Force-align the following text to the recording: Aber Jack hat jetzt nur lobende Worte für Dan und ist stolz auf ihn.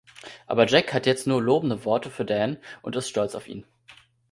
Aber 0.47 0.65
Jack 0.65 0.93
hat 0.95 1.05
jetzt 1.05 1.27
nur 1.27 1.43
lobende 1.43 1.85
Worte 1.85 2.09
für 2.09 2.25
Dan 2.25 2.57
und 2.81 2.95
ist 2.95 3.07
stolz 3.07 3.35
auf 3.35 3.47
ihn. 3.47 3.67